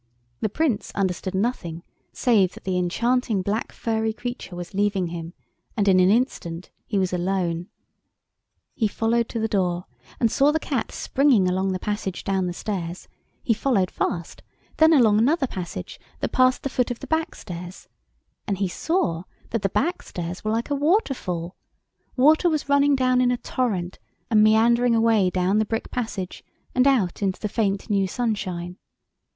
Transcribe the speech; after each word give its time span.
The 0.39 0.49
Prince 0.49 0.91
understood 0.95 1.35
nothing 1.35 1.83
save 2.11 2.55
that 2.55 2.63
the 2.63 2.75
enchanting 2.75 3.43
black 3.43 3.71
furry 3.71 4.13
creature 4.13 4.55
was 4.55 4.73
leaving 4.73 5.09
him, 5.09 5.35
and 5.77 5.87
in 5.87 5.99
an 5.99 6.09
instant 6.09 6.71
he 6.87 6.97
was 6.97 7.13
alone. 7.13 7.67
He 8.73 8.87
followed 8.87 9.29
to 9.29 9.37
the 9.37 9.47
door, 9.47 9.85
and 10.19 10.31
saw 10.31 10.51
the 10.51 10.59
Cat 10.59 10.91
springing 10.91 11.47
along 11.47 11.71
the 11.71 11.77
passage 11.77 12.23
down 12.23 12.47
the 12.47 12.51
stairs—he 12.53 13.53
followed 13.53 13.91
fast—then 13.91 14.91
along 14.91 15.19
another 15.19 15.45
passage 15.45 15.99
that 16.19 16.31
passed 16.31 16.63
the 16.63 16.69
foot 16.69 16.89
of 16.89 16.97
the 16.97 17.05
back 17.05 17.35
stairs, 17.35 17.87
and 18.47 18.57
he 18.57 18.67
saw 18.67 19.21
that 19.51 19.61
the 19.61 19.69
back 19.69 20.01
stairs 20.01 20.43
were 20.43 20.49
like 20.49 20.71
a 20.71 20.75
water 20.75 21.13
fall—water 21.13 22.49
was 22.49 22.67
running 22.67 22.95
down 22.95 23.21
in 23.21 23.29
a 23.29 23.37
torrent 23.37 23.99
and 24.31 24.43
meandering 24.43 24.95
away 24.95 25.29
down 25.29 25.59
the 25.59 25.63
brick 25.63 25.91
passage 25.91 26.43
and 26.73 26.87
out 26.87 27.21
into 27.21 27.39
the 27.39 27.47
faint 27.47 27.87
new 27.91 28.07
sunshine. 28.07 28.77